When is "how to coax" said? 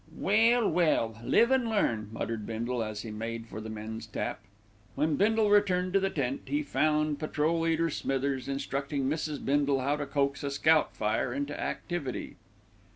9.83-10.43